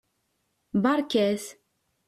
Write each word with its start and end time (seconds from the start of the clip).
Beṛkat! 0.83 1.45